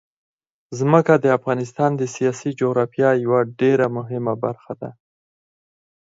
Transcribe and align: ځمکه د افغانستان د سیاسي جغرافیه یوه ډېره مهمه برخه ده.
ځمکه 0.79 1.13
د 1.19 1.25
افغانستان 1.37 1.91
د 1.97 2.03
سیاسي 2.15 2.49
جغرافیه 2.59 3.09
یوه 3.25 3.39
ډېره 3.59 3.85
مهمه 3.97 4.33
برخه 4.43 4.73
ده. 4.81 4.89